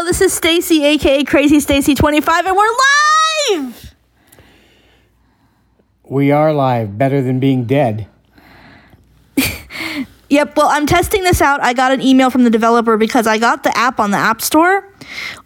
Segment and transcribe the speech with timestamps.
[0.00, 3.94] Hello, this is Stacey, aka Crazy Stacey 25, and we're live!
[6.04, 8.08] We are live, better than being dead.
[10.30, 11.62] Yep, well, I'm testing this out.
[11.62, 14.40] I got an email from the developer because I got the app on the App
[14.40, 14.90] Store,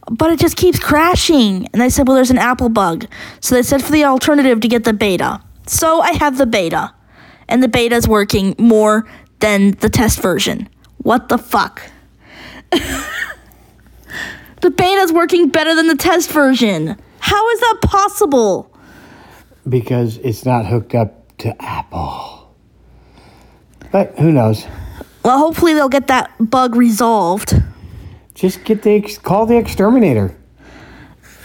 [0.08, 1.66] but it just keeps crashing.
[1.72, 3.06] And they said, well, there's an Apple bug.
[3.40, 5.42] So they said for the alternative to get the beta.
[5.66, 6.94] So I have the beta,
[7.48, 9.04] and the beta is working more
[9.40, 10.68] than the test version.
[10.98, 11.90] What the fuck?
[14.64, 16.96] the beta is working better than the test version.
[17.18, 18.74] How is that possible?
[19.68, 22.50] Because it's not hooked up to Apple.
[23.92, 24.66] But who knows?
[25.22, 27.52] Well, hopefully they'll get that bug resolved.
[28.34, 30.34] Just get the ex- call the exterminator.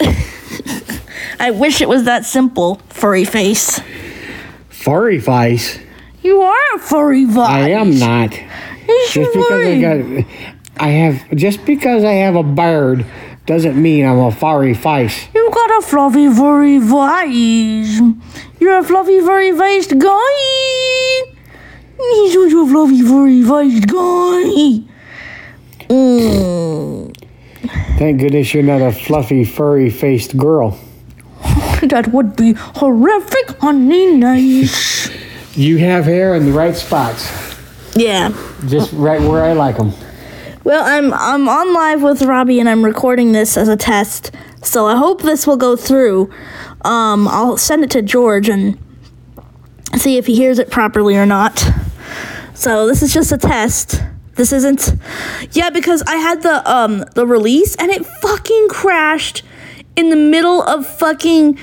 [1.38, 3.82] I wish it was that simple, furry face.
[4.70, 5.78] Furry face.
[6.22, 7.48] You are a furry vibe.
[7.48, 8.32] I am not.
[8.32, 10.24] Yes, you Just because I got,
[10.78, 13.04] I have just because I have a beard
[13.46, 15.26] doesn't mean I'm a furry face.
[15.34, 18.00] You got a fluffy furry face.
[18.60, 21.22] You're a fluffy furry faced guy.
[21.98, 24.84] He's such a fluffy furry faced guy.
[25.88, 27.16] Mm,
[27.98, 30.78] Thank goodness you're not a fluffy furry faced girl.
[31.82, 34.14] that would be horrific, honey.
[34.16, 35.10] Nice.
[35.56, 37.28] You have hair in the right spots,
[37.96, 38.32] Yeah.
[38.68, 39.92] just right where I like them.
[40.62, 44.30] Well, I'm I'm on live with Robbie and I'm recording this as a test.
[44.62, 46.30] So I hope this will go through.
[46.82, 48.78] Um, I'll send it to George and
[49.96, 51.64] see if he hears it properly or not.
[52.52, 54.02] So this is just a test.
[54.34, 54.92] This isn't
[55.52, 59.42] Yeah, because I had the um the release and it fucking crashed
[59.96, 61.58] in the middle of fucking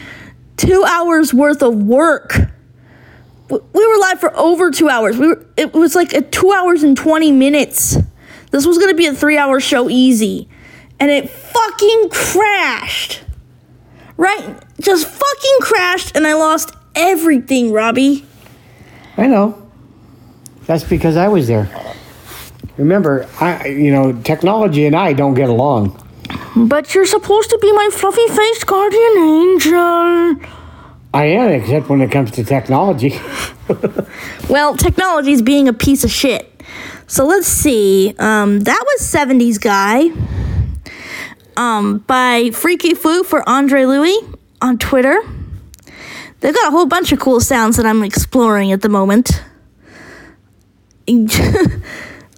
[0.57, 2.35] 2 hours worth of work.
[3.49, 5.19] We were live for over 2 hours.
[5.19, 7.97] We were it was like a 2 hours and 20 minutes.
[8.51, 10.47] This was gonna be a three hour show easy.
[10.99, 13.23] And it fucking crashed.
[14.15, 14.57] Right?
[14.79, 18.25] Just fucking crashed and I lost everything, Robbie.
[19.15, 19.61] I know.
[20.65, 21.69] That's because I was there.
[22.77, 26.03] Remember, I you know, technology and I don't get along.
[26.55, 30.49] But you're supposed to be my fluffy faced guardian angel.
[31.13, 33.19] I am, except when it comes to technology.
[34.49, 36.56] Well, technology's being a piece of shit.
[37.07, 38.13] So let's see.
[38.19, 40.11] Um, that was 70s guy.
[41.55, 44.19] Um, by Freaky Foo for Andre Louis
[44.61, 45.17] on Twitter.
[46.41, 49.41] They've got a whole bunch of cool sounds that I'm exploring at the moment.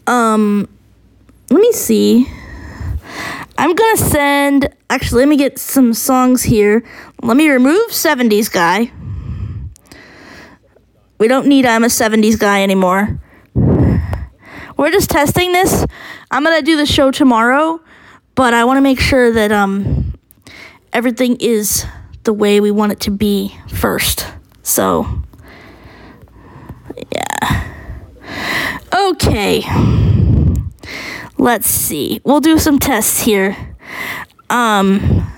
[0.07, 0.69] um,
[1.49, 2.27] let me see.
[3.57, 4.69] I'm gonna send.
[4.89, 6.85] Actually, let me get some songs here.
[7.21, 8.91] Let me remove 70s guy.
[11.17, 13.19] We don't need I'm a 70s guy anymore.
[14.79, 15.85] We're just testing this.
[16.31, 17.81] I'm gonna do the show tomorrow,
[18.33, 20.13] but I want to make sure that um
[20.93, 21.85] everything is
[22.23, 24.25] the way we want it to be first.
[24.63, 25.21] So
[27.11, 27.73] yeah.
[28.93, 29.65] Okay.
[31.37, 32.21] Let's see.
[32.23, 33.75] We'll do some tests here.
[34.49, 35.29] Um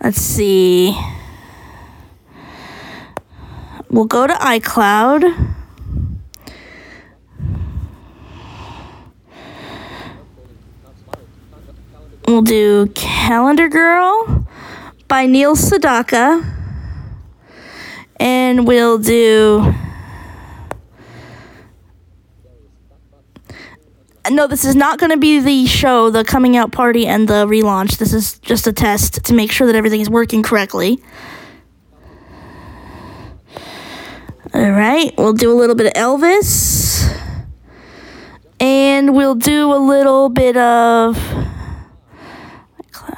[0.00, 0.96] let's see.
[3.90, 5.56] We'll go to iCloud.
[12.28, 14.46] We'll do Calendar Girl
[15.08, 16.44] by Neil Sedaka.
[18.20, 19.74] And we'll do.
[24.30, 27.46] No, this is not going to be the show, the coming out party, and the
[27.46, 27.96] relaunch.
[27.96, 31.02] This is just a test to make sure that everything is working correctly.
[34.52, 37.10] All right, we'll do a little bit of Elvis.
[38.60, 41.47] And we'll do a little bit of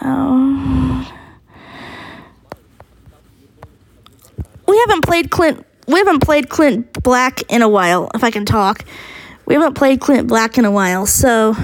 [0.01, 1.13] cloud.
[4.67, 8.45] We haven't played Clint we haven't played Clint Black in a while, if I can
[8.45, 8.85] talk.
[9.47, 11.55] We haven't played Clint Black in a while, so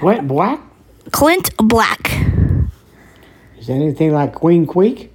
[0.00, 0.60] what black?
[1.12, 2.10] Clint Black.
[3.58, 5.10] Is that anything like Queen Queek?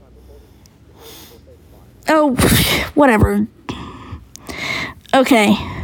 [2.07, 2.35] Oh,
[2.93, 3.45] whatever.
[5.13, 5.80] Okay.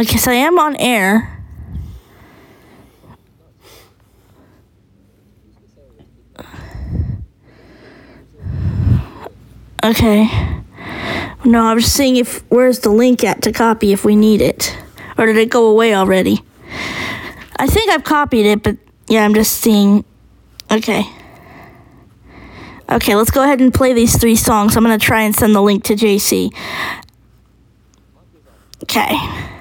[0.00, 1.44] I guess I am on air.
[9.84, 10.26] Okay.
[11.44, 14.74] No, I'm just seeing if where's the link at to copy if we need it.
[15.18, 16.42] Or did it go away already?
[17.56, 20.06] I think I've copied it, but yeah, I'm just seeing.
[20.70, 21.04] Okay.
[22.88, 24.78] Okay, let's go ahead and play these three songs.
[24.78, 26.54] I'm going to try and send the link to JC.
[28.84, 29.58] Okay.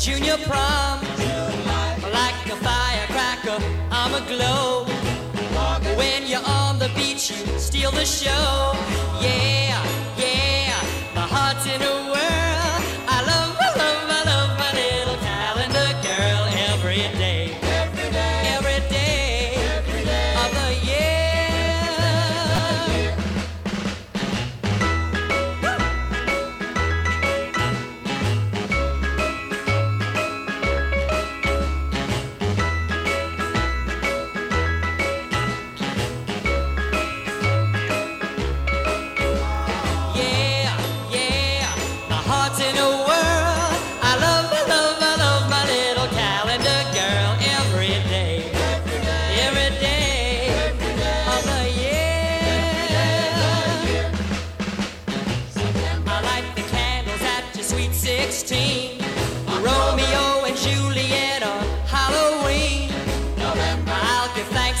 [0.00, 0.98] junior prom.
[2.10, 4.86] Like a firecracker, I'm aglow.
[5.96, 8.72] When you're on the beach, you steal the show.
[9.20, 9.69] Yeah.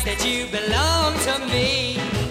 [0.04, 2.29] that you belong to me.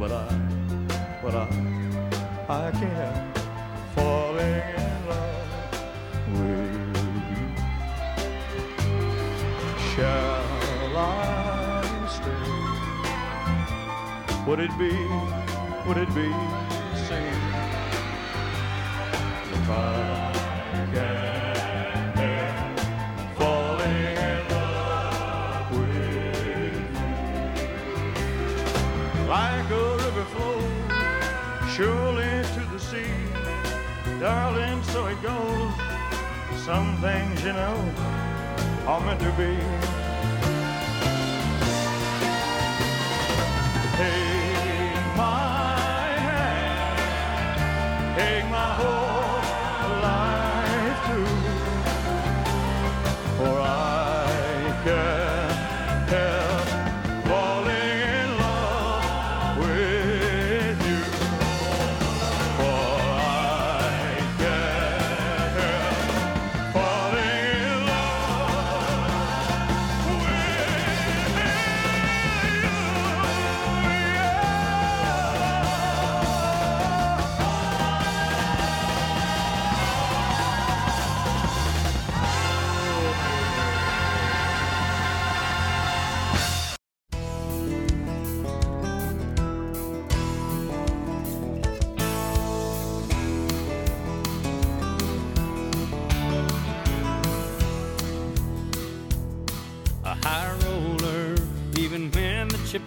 [0.00, 0.26] but I,
[1.22, 1.46] but I,
[2.48, 3.38] I can't
[3.94, 5.50] falling in love
[6.32, 6.86] with
[7.30, 7.48] you.
[9.92, 11.84] Shall I
[12.16, 12.46] stay?
[14.46, 14.94] Would it be,
[15.86, 16.32] would it be
[17.06, 17.34] sin
[19.52, 20.19] if I?
[34.20, 35.72] darling, so it goes.
[36.62, 37.94] Some things you know
[38.86, 39.99] are meant to be.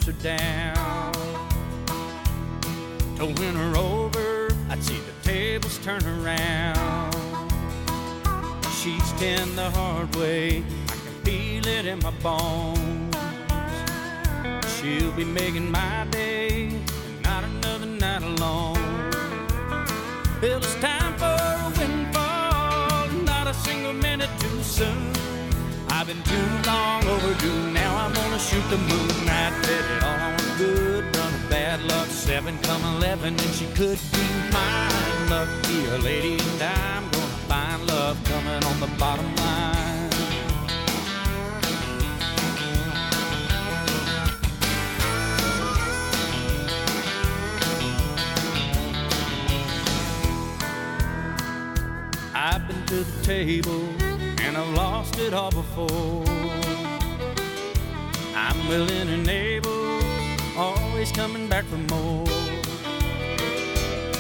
[0.06, 1.14] her down.
[3.16, 7.14] To win her over, I'd see the tables turn around.
[8.82, 13.16] She's ten the hard way, I can feel it in my bones.
[14.76, 16.82] She'll be making my day,
[17.24, 19.12] not another night alone.
[20.42, 25.23] Well, it's time for a windfall, not a single minute too soon.
[26.04, 27.72] I've been too long overdue.
[27.72, 29.30] Now I'm gonna shoot the moon.
[29.30, 32.08] I bet it all on a good run of bad luck.
[32.10, 35.30] Seven come eleven, and she could be mine.
[35.30, 40.10] Lucky a lady, and I'm gonna find love coming on the bottom line.
[52.36, 54.03] I've been to the table
[54.54, 56.24] and I've lost it all before.
[58.36, 60.00] I'm willing and able,
[60.56, 62.28] always coming back for more.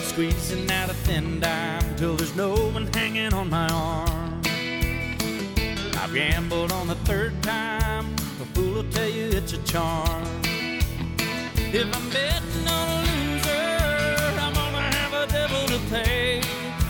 [0.10, 4.42] Squeezing out a thin dime till there's no one hanging on my arm.
[6.02, 10.24] I've gambled on the third time, a fool will tell you it's a charm.
[11.80, 16.43] If I'm betting on a loser, I'm gonna have a devil to pay.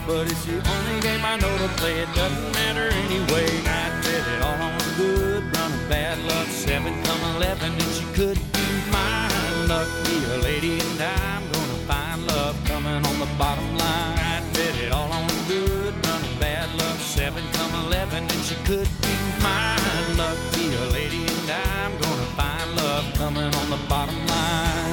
[0.05, 1.99] But it's the only game I know to play.
[1.99, 3.47] It doesn't matter anyway.
[3.65, 6.47] I bet it all on good run of bad luck.
[6.47, 9.67] Seven come eleven, and she could be mine.
[9.67, 14.19] Lucky a lady, and I'm gonna find love coming on the bottom line.
[14.19, 16.99] I bet it all on good run of bad luck.
[16.99, 20.17] Seven come eleven, and she could be mine.
[20.17, 24.92] Lucky a lady, and I'm gonna find love coming on the bottom line.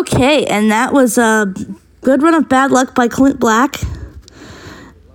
[0.00, 1.52] Okay, and that was a
[2.00, 3.76] good run of bad luck by Clint Black.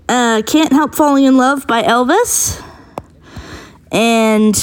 [0.07, 2.63] Uh, Can't help falling in love by Elvis,
[3.91, 4.55] and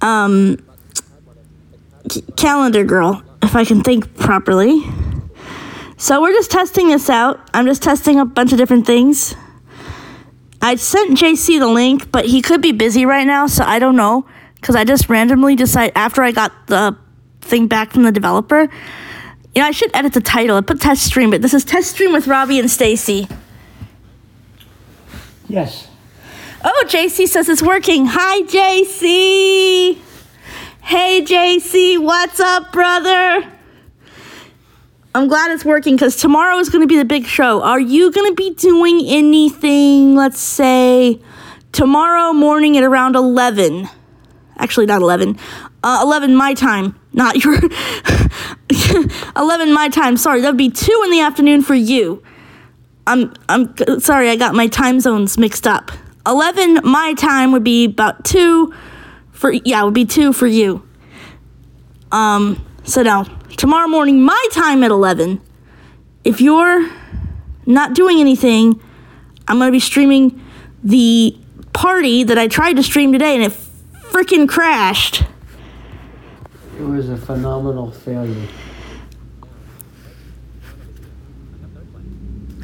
[0.00, 0.64] um,
[2.08, 4.80] C- Calendar Girl, if I can think properly.
[5.96, 7.40] So we're just testing this out.
[7.52, 9.34] I'm just testing a bunch of different things.
[10.62, 13.96] I sent JC the link, but he could be busy right now, so I don't
[13.96, 14.24] know.
[14.54, 16.96] Because I just randomly decide after I got the
[17.50, 18.62] thing back from the developer.
[19.54, 20.56] You know, I should edit the title.
[20.56, 23.28] I put test stream, but this is test stream with Robbie and Stacey.
[25.48, 25.88] Yes.
[26.64, 28.06] Oh, JC says it's working.
[28.06, 29.98] Hi, JC.
[30.82, 33.44] Hey, JC, what's up, brother?
[35.14, 37.62] I'm glad it's working because tomorrow is going to be the big show.
[37.62, 41.20] Are you going to be doing anything, let's say,
[41.72, 43.88] tomorrow morning at around 11?
[44.56, 45.36] Actually, not 11.
[45.82, 47.58] Uh, 11 my time, not your.
[49.36, 50.16] 11 my time.
[50.16, 52.22] Sorry, that would be 2 in the afternoon for you.
[53.06, 55.90] I'm I'm sorry, I got my time zones mixed up.
[56.26, 58.72] 11 my time would be about 2
[59.32, 60.86] for yeah, it would be 2 for you.
[62.12, 63.24] Um so now,
[63.56, 65.40] tomorrow morning my time at 11.
[66.24, 66.88] If you're
[67.66, 68.80] not doing anything,
[69.48, 70.40] I'm going to be streaming
[70.82, 71.36] the
[71.72, 73.52] party that I tried to stream today and it
[74.10, 75.24] freaking crashed.
[76.80, 78.48] It was a phenomenal failure.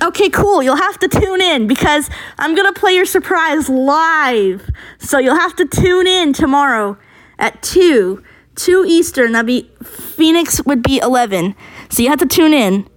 [0.02, 0.62] Okay, cool.
[0.62, 2.08] You'll have to tune in because
[2.38, 4.70] I'm going to play your surprise live.
[4.98, 6.96] So you'll have to tune in tomorrow
[7.38, 8.22] at 2,
[8.54, 9.32] 2 Eastern.
[9.32, 11.54] That'd be Phoenix would be 11.
[11.90, 12.88] So you have to tune in.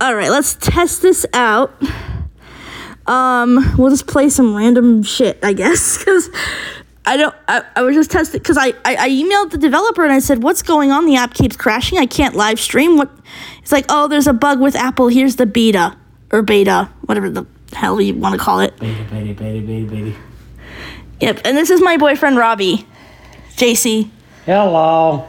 [0.00, 1.74] All right, let's test this out.
[3.06, 6.30] Um, we'll just play some random shit, I guess, because
[7.06, 7.34] I don't.
[7.46, 10.42] I, I was just testing because I, I I emailed the developer and I said,
[10.42, 11.06] "What's going on?
[11.06, 11.98] The app keeps crashing.
[11.98, 13.10] I can't live stream." What?
[13.62, 15.08] It's like, oh, there's a bug with Apple.
[15.08, 15.96] Here's the beta
[16.32, 18.78] or beta, whatever the hell you want to call it.
[18.78, 20.16] Beta, beta, beta, beta, beta.
[21.20, 21.40] Yep.
[21.44, 22.86] And this is my boyfriend Robbie,
[23.56, 24.10] JC,
[24.44, 25.26] Hello.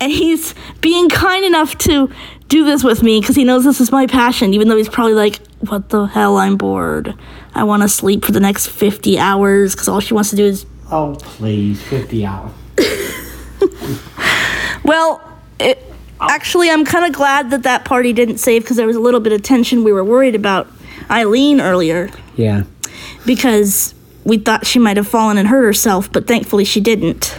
[0.00, 2.10] and he's being kind enough to
[2.48, 4.54] do this with me because he knows this is my passion.
[4.54, 6.36] Even though he's probably like, "What the hell?
[6.36, 7.14] I'm bored.
[7.54, 10.44] I want to sleep for the next 50 hours because all she wants to do
[10.44, 11.82] is Oh, please.
[11.82, 12.50] 50 hours.
[14.84, 15.20] Well,
[15.58, 15.82] it,
[16.20, 19.18] actually, I'm kind of glad that that party didn't save because there was a little
[19.18, 19.82] bit of tension.
[19.82, 20.68] We were worried about
[21.10, 22.62] Eileen earlier Yeah.
[23.24, 23.94] because
[24.24, 27.36] we thought she might have fallen and hurt herself, but thankfully she didn't.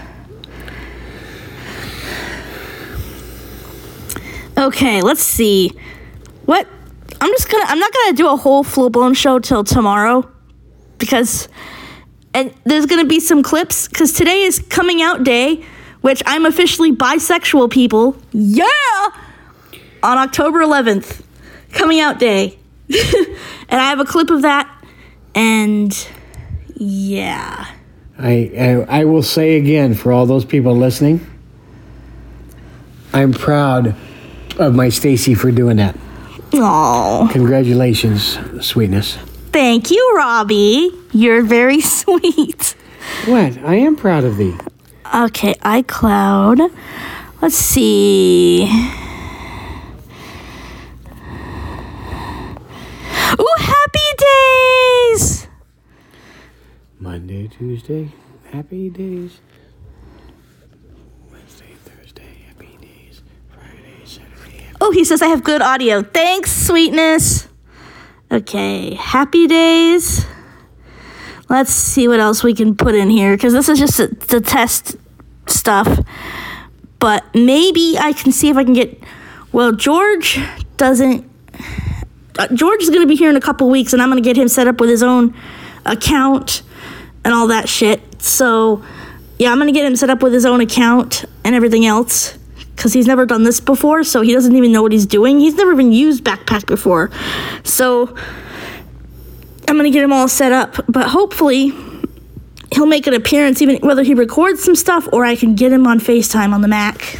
[4.58, 5.72] Okay, let's see.
[6.46, 6.68] What?
[7.20, 7.66] I'm just gonna.
[7.68, 10.30] I'm not gonna do a whole full blown show till tomorrow
[10.98, 11.48] because,
[12.34, 15.66] and there's gonna be some clips because today is coming out day,
[16.02, 18.18] which I'm officially bisexual, people.
[18.32, 18.66] Yeah!
[20.04, 21.24] On October 11th,
[21.72, 22.60] coming out day.
[22.90, 24.70] and I have a clip of that,
[25.34, 26.08] and
[26.76, 27.66] yeah.
[28.20, 28.52] I,
[28.88, 31.26] I I will say again for all those people listening,
[33.12, 33.96] I'm proud
[34.58, 35.96] of my Stacey for doing that.
[36.54, 39.18] Oh, Congratulations, sweetness.
[39.52, 40.92] thank you, Robbie.
[41.12, 42.76] You're very sweet.
[43.26, 43.58] What?
[43.60, 44.56] I am proud of thee.
[45.14, 46.72] Okay, iCloud.
[47.42, 48.64] Let's see.
[53.40, 54.10] Ooh, happy
[55.18, 55.48] days!
[57.00, 58.12] Monday, Tuesday,
[58.52, 59.40] happy days.
[61.32, 63.22] Wednesday, Thursday, happy days.
[63.54, 66.04] Friday, Saturday, happy Oh, he says I have good audio.
[66.04, 67.48] Thanks, sweetness.
[68.32, 70.26] Okay, happy days.
[71.50, 74.98] Let's see what else we can put in here because this is just the test
[75.48, 76.00] stuff.
[77.00, 79.02] But maybe I can see if I can get.
[79.52, 80.40] Well, George
[80.76, 81.30] doesn't.
[82.38, 84.28] Uh, George is going to be here in a couple weeks, and I'm going to
[84.28, 85.34] get him set up with his own
[85.86, 86.62] account
[87.24, 88.22] and all that shit.
[88.22, 88.84] So,
[89.40, 92.38] yeah, I'm going to get him set up with his own account and everything else
[92.78, 95.40] because he's never done this before, so he doesn't even know what he's doing.
[95.40, 97.10] He's never even used Backpack before.
[97.64, 98.16] So,
[99.68, 101.74] I'm going to get him all set up, but hopefully,
[102.72, 105.88] he'll make an appearance, even whether he records some stuff or I can get him
[105.88, 107.20] on FaceTime on the Mac.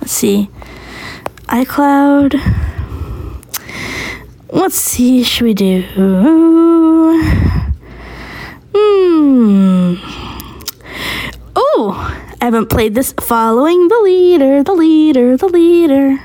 [0.00, 0.50] Let's see.
[1.46, 2.34] iCloud.
[4.50, 5.82] Let's see, should we do?
[8.74, 9.96] Hmm.
[11.56, 13.12] Oh, I haven't played this.
[13.22, 16.22] Following the leader, the leader, the leader.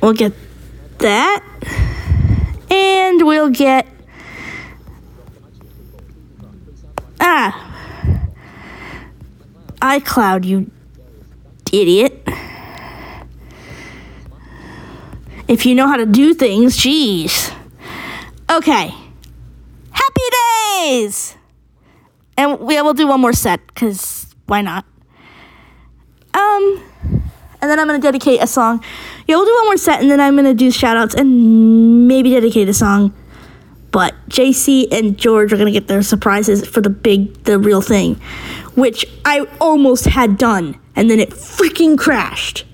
[0.00, 0.32] We'll get
[0.96, 1.44] that.
[2.70, 3.86] And we'll get.
[7.20, 8.32] Ah.
[9.82, 10.70] iCloud, you
[11.70, 12.26] idiot.
[15.46, 17.54] If you know how to do things, jeez.
[18.50, 18.94] Okay.
[19.90, 20.26] Happy
[20.80, 21.36] days!
[22.42, 24.84] And we will do one more set, because why not?
[26.34, 26.82] Um,
[27.60, 28.82] and then I'm going to dedicate a song.
[29.28, 32.08] Yeah, we'll do one more set, and then I'm going to do shout outs and
[32.08, 33.14] maybe dedicate a song.
[33.92, 37.80] But JC and George are going to get their surprises for the big, the real
[37.80, 38.16] thing,
[38.74, 42.64] which I almost had done, and then it freaking crashed.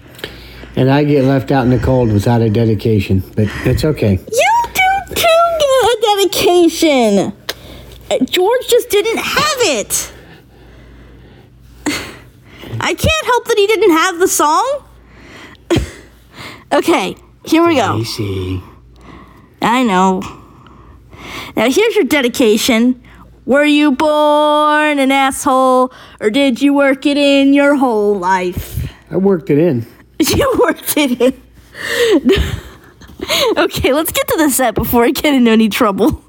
[0.76, 4.12] And I get left out in the cold without a dedication, but it's okay.
[4.12, 7.34] You do too get a dedication.
[8.10, 10.12] Uh, George just didn't have it.
[12.80, 14.84] I can't help that he didn't have the song.
[16.72, 17.98] okay, here we go.
[17.98, 18.62] AC.
[19.60, 20.22] I know.
[21.56, 23.02] Now here's your dedication.
[23.44, 28.92] Were you born an asshole or did you work it in your whole life?
[29.10, 29.86] I worked it in.
[30.20, 31.40] You worked it in.
[33.56, 36.24] okay, let's get to the set before I get into any trouble.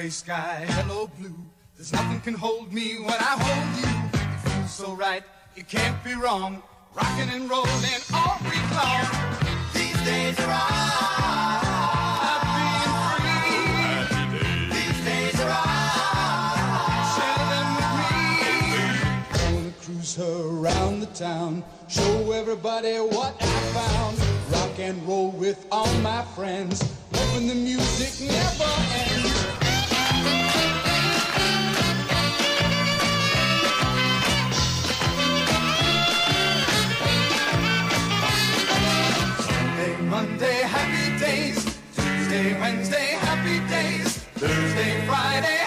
[0.00, 1.36] Gray sky, hello blue.
[1.76, 3.92] There's nothing can hold me when I hold you.
[4.14, 5.22] It feels so right,
[5.56, 6.62] it can't be wrong.
[6.94, 9.04] Rocking and rolling all week long.
[9.74, 11.60] These days are all
[12.24, 12.72] happy
[13.12, 13.52] free.
[14.74, 18.16] These days are all share them with me.
[19.36, 23.44] I wanna cruise around the town, show everybody what I
[23.76, 24.16] found.
[24.50, 26.80] Rock and roll with all my friends,
[27.12, 29.29] hoping the music never ends.
[40.10, 41.64] Monday, happy days.
[41.94, 44.18] Tuesday, Wednesday, happy days.
[44.34, 45.59] Thursday, Friday,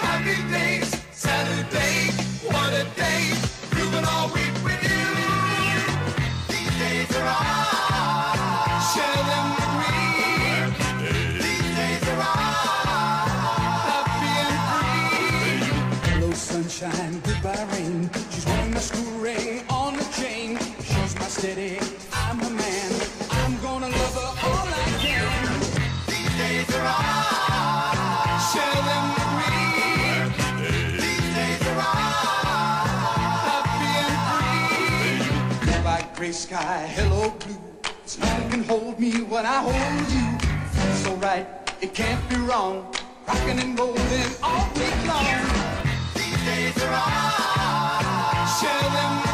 [38.79, 40.27] hold me when I hold you.
[41.03, 41.45] So right,
[41.79, 42.91] it can't be wrong.
[43.27, 45.25] Rocking and rolling all week long.
[46.15, 48.59] These days are ours.
[48.59, 49.32] Show them.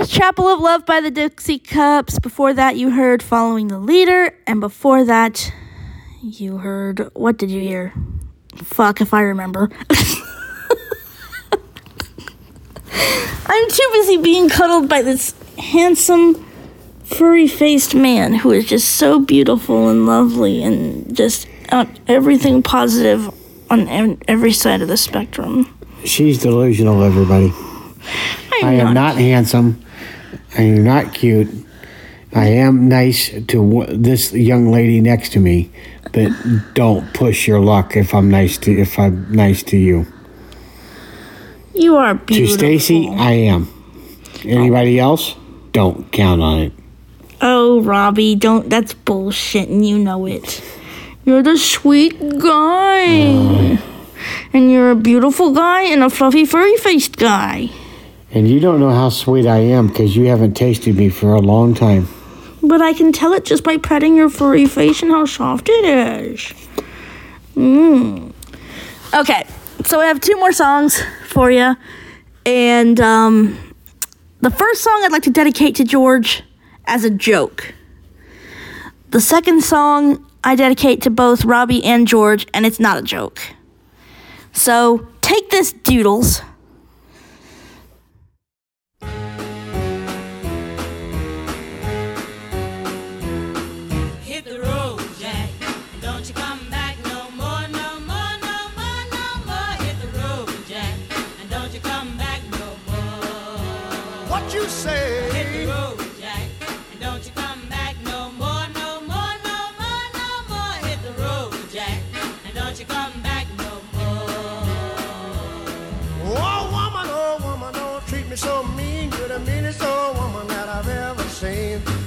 [0.00, 2.20] Was Chapel of Love by the Dixie Cups.
[2.20, 4.32] Before that, you heard Following the Leader.
[4.46, 5.52] And before that,
[6.22, 7.10] you heard.
[7.14, 7.92] What did you hear?
[8.56, 9.70] Fuck if I remember.
[13.46, 16.46] I'm too busy being cuddled by this handsome,
[17.04, 23.34] furry faced man who is just so beautiful and lovely and just everything positive
[23.70, 25.76] on every side of the spectrum.
[26.04, 27.52] She's delusional, everybody.
[28.62, 29.82] I am not handsome.
[30.56, 31.48] I am not cute.
[32.34, 35.70] I am nice to w- this young lady next to me,
[36.12, 36.30] but
[36.74, 40.06] don't push your luck if I'm nice to if I'm nice to you.
[41.74, 42.52] You are beautiful.
[42.52, 42.58] To.
[42.58, 43.72] Stacey, I am.
[44.44, 45.04] Anybody oh.
[45.04, 45.36] else?
[45.72, 46.72] Don't count on it.
[47.40, 48.68] Oh, Robbie, don't.
[48.68, 50.62] That's bullshit, and you know it.
[51.24, 53.06] You're the sweet guy.
[53.06, 53.78] Oh.
[54.52, 57.70] And you're a beautiful guy and a fluffy, furry faced guy.
[58.30, 61.40] And you don't know how sweet I am because you haven't tasted me for a
[61.40, 62.08] long time.
[62.62, 65.84] But I can tell it just by petting your furry face and how soft it
[65.84, 66.40] is.
[67.54, 68.32] Mmm.
[69.14, 69.46] Okay,
[69.84, 71.74] so I have two more songs for you.
[72.44, 73.74] And um,
[74.40, 76.42] the first song I'd like to dedicate to George
[76.86, 77.74] as a joke.
[79.10, 83.40] The second song I dedicate to both Robbie and George, and it's not a joke.
[84.52, 86.42] So take this, doodles.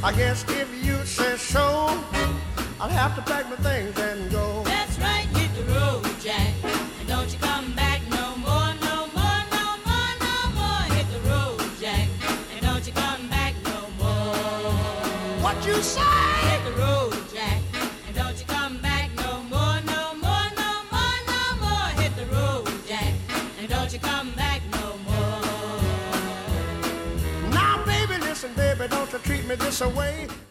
[0.04, 1.62] I guess if you say so,
[2.80, 4.00] I'll have to pack my things
[29.82, 30.51] treat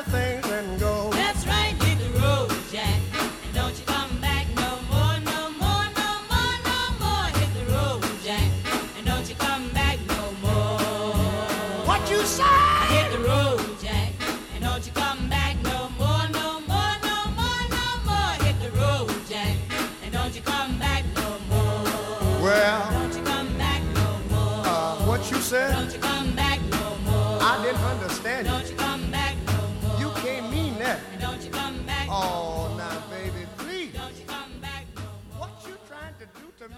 [36.67, 36.77] that.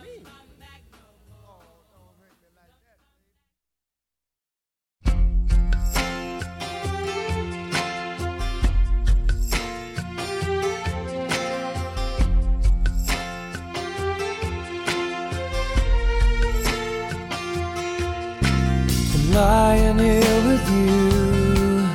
[19.16, 21.88] I'm lying here with you,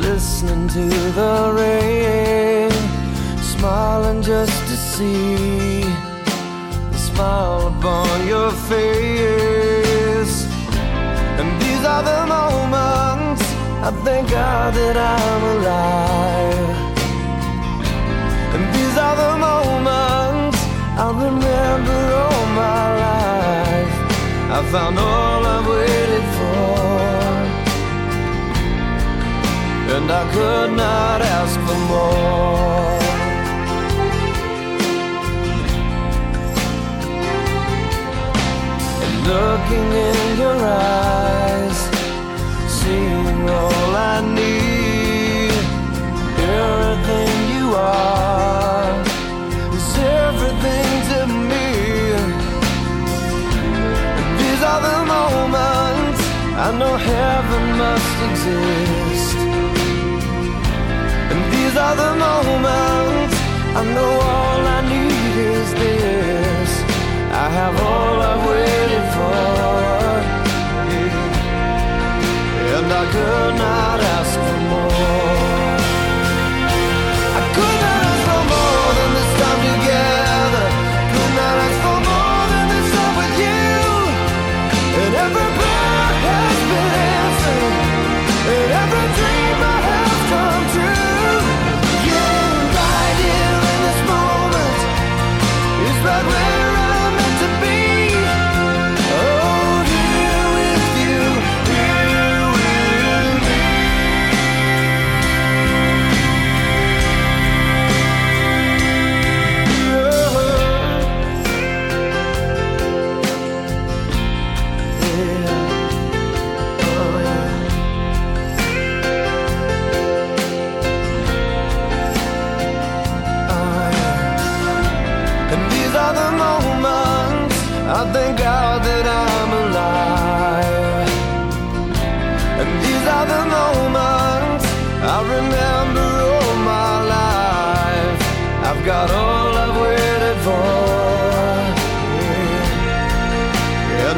[0.00, 2.70] listening to the rain,
[3.42, 5.65] smiling just to see
[7.16, 10.34] smile upon your face.
[11.40, 13.42] And these are the moments
[13.88, 16.68] I thank God that I'm alive.
[18.54, 20.58] And these are the moments
[21.00, 23.94] I'll remember all my life.
[24.56, 26.76] I found all I've waited for,
[29.94, 32.95] and I could not ask for more.
[39.26, 41.78] Looking in your eyes,
[42.78, 45.52] seeing all I need,
[46.62, 48.94] everything you are
[49.76, 49.88] is
[50.22, 51.68] everything to me.
[54.16, 56.20] And these are the moments
[56.66, 59.38] I know heaven must exist.
[61.32, 63.36] And these are the moments
[63.80, 66.70] I know all I need is this.
[67.44, 69.05] I have all I've waited
[73.12, 74.15] could not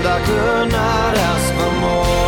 [0.03, 0.19] yeah.
[0.63, 2.28] And I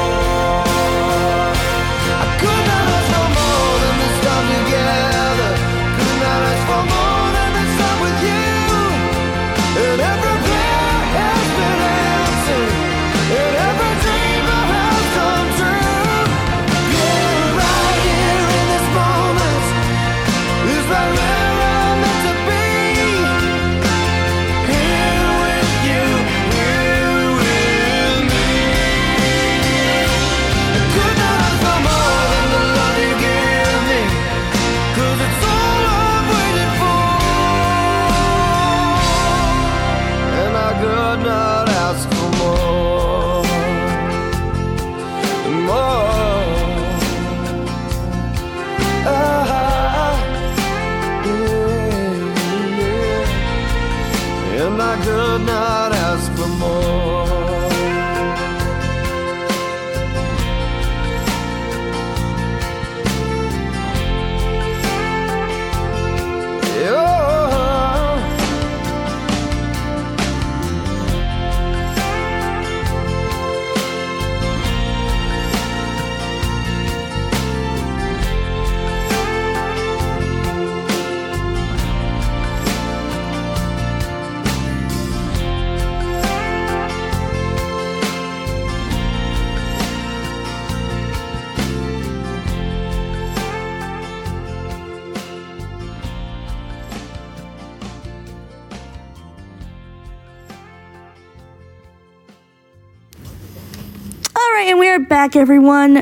[105.21, 105.99] back, everyone.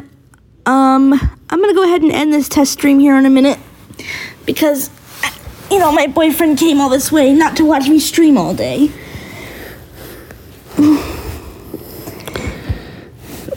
[0.64, 1.12] Um,
[1.50, 3.58] I'm gonna go ahead and end this test stream here in a minute
[4.46, 4.90] because,
[5.72, 8.92] you know, my boyfriend came all this way not to watch me stream all day.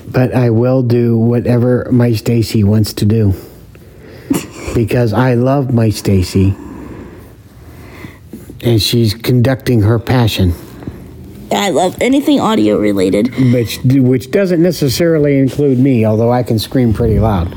[0.08, 3.36] But I will do whatever my Stacey wants to do.
[4.74, 6.56] because I love my Stacey.
[8.64, 10.56] And she's conducting her passion,
[11.52, 13.34] I love anything audio related.
[13.54, 17.54] which which doesn't necessarily include me, although I can scream pretty loud.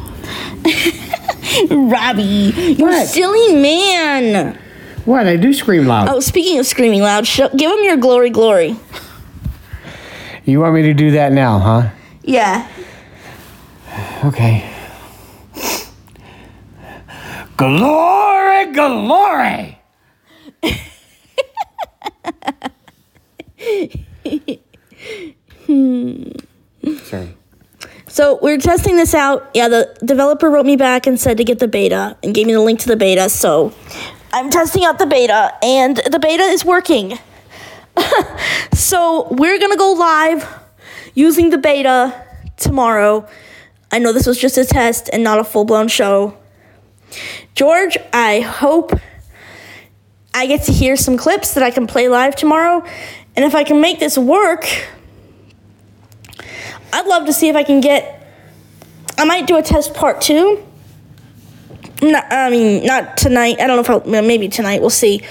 [1.70, 3.06] Robbie, you're What?
[3.06, 4.58] silly man.
[5.04, 5.26] What?
[5.26, 6.08] I do scream loud.
[6.08, 8.76] Oh, speaking of screaming loud, sh- give him your glory, glory.
[10.44, 11.90] You want me to do that now, huh?
[12.22, 12.68] Yeah.
[14.24, 14.70] Okay.
[17.56, 19.78] Glory, glory!
[27.04, 27.36] Sorry.
[28.08, 29.50] So we're testing this out.
[29.54, 32.52] Yeah, the developer wrote me back and said to get the beta and gave me
[32.52, 33.28] the link to the beta.
[33.28, 33.72] So
[34.32, 37.18] I'm testing out the beta and the beta is working.
[38.72, 40.46] so we're gonna go live
[41.14, 42.14] using the beta
[42.56, 43.28] tomorrow.
[43.90, 46.36] I know this was just a test and not a full blown show.
[47.54, 48.92] George, I hope
[50.34, 52.84] I get to hear some clips that I can play live tomorrow.
[53.36, 54.66] And if I can make this work,
[56.92, 58.20] I'd love to see if I can get.
[59.18, 60.64] I might do a test part two.
[62.02, 63.60] Not, I mean, not tonight.
[63.60, 64.80] I don't know if I'll, maybe tonight.
[64.80, 65.22] We'll see.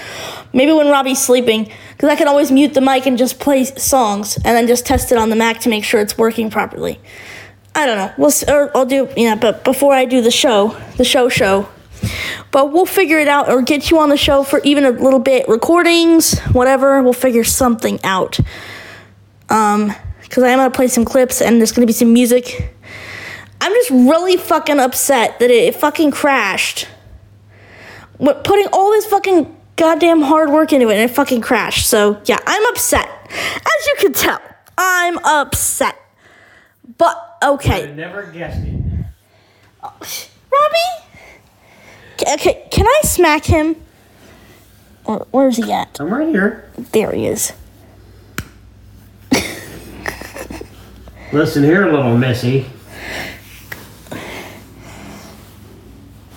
[0.52, 4.36] Maybe when Robbie's sleeping, because I can always mute the mic and just play songs,
[4.36, 7.00] and then just test it on the Mac to make sure it's working properly.
[7.74, 8.12] I don't know.
[8.16, 11.68] We'll or I'll do yeah, but before I do the show, the show show,
[12.50, 15.18] but we'll figure it out or get you on the show for even a little
[15.18, 17.02] bit, recordings, whatever.
[17.02, 18.38] We'll figure something out.
[19.48, 22.74] Um, because I am gonna play some clips and there's gonna be some music.
[23.60, 26.88] I'm just really fucking upset that it, it fucking crashed.
[28.18, 31.88] What putting all this fucking goddamn hard work into it and it fucking crashed.
[31.88, 33.08] So yeah, I'm upset.
[33.30, 34.40] As you can tell,
[34.76, 35.96] I'm upset.
[36.98, 37.92] But okay.
[37.94, 38.74] never guessed it.
[39.82, 41.13] Robbie?
[42.22, 43.76] Okay, can I smack him?
[45.04, 46.00] Or where's he at?
[46.00, 46.70] I'm right here.
[46.92, 47.52] There he is.
[51.32, 52.66] Listen here, little missy.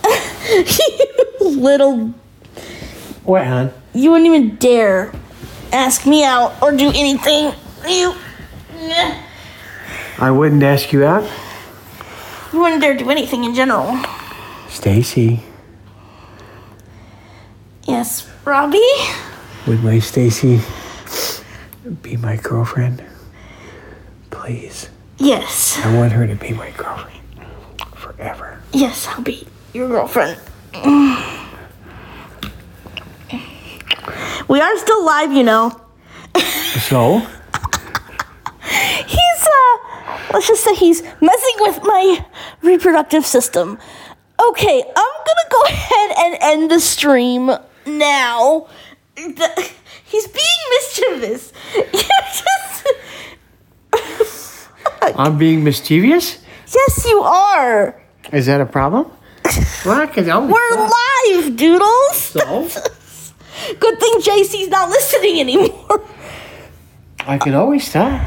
[1.41, 2.07] Little,
[3.23, 3.71] What, hon?
[3.93, 5.11] you wouldn't even dare
[5.71, 7.53] ask me out or do anything.
[7.88, 8.13] You,
[10.19, 11.30] I wouldn't ask you out.
[12.53, 13.97] you wouldn't dare do anything in general.
[14.69, 15.41] Stacey.
[17.88, 18.81] Yes, Robbie?
[19.65, 20.59] Would my Stacey
[22.01, 23.03] be my girlfriend?
[24.29, 24.89] Please.
[25.17, 25.79] Yes.
[25.83, 27.21] I want her to be my girlfriend.
[27.95, 28.61] Forever.
[28.73, 30.38] Yes, I'll be your girlfriend.
[34.49, 35.71] We are still live, you know.
[36.89, 37.19] So?
[39.07, 39.77] He's, uh,
[40.33, 42.25] let's just say he's messing with my
[42.61, 43.77] reproductive system.
[44.41, 44.85] Okay, I'm
[45.25, 47.51] gonna go ahead and end the stream
[47.88, 48.67] now.
[49.15, 49.69] The-
[50.05, 51.53] he's being mischievous.
[51.91, 52.43] Just.
[55.17, 56.39] I'm being mischievous?
[56.73, 57.99] yes, you are.
[58.31, 59.09] Is that a problem?
[59.85, 60.07] Well,
[60.49, 62.17] We're live, doodles.
[62.17, 62.67] so
[63.79, 66.05] Good thing JC's not listening anymore.
[67.19, 68.21] I can always stop.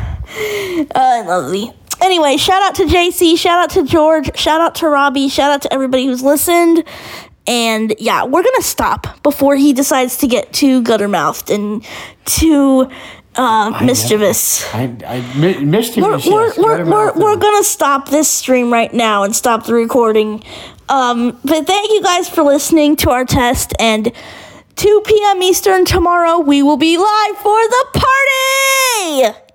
[0.95, 1.73] Uh, lovely.
[2.01, 5.63] Anyway, shout out to JC, shout out to George, shout out to Robbie, shout out
[5.63, 6.83] to everybody who's listened.
[7.51, 11.85] And yeah, we're gonna stop before he decides to get too gutter mouthed and
[12.25, 12.89] too
[13.35, 14.73] uh, mischievous.
[14.73, 16.25] I, I mi- mischievous.
[16.27, 16.59] We're, we're, yes.
[16.59, 20.45] we're, we're, we're gonna stop this stream right now and stop the recording.
[20.89, 23.73] Um, but thank you guys for listening to our test.
[23.81, 24.13] And
[24.77, 25.43] 2 p.m.
[25.43, 29.50] Eastern tomorrow, we will be live for the party.